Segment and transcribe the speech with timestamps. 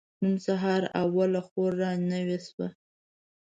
[0.21, 2.67] نن سهار اوله خور را نوې شوه.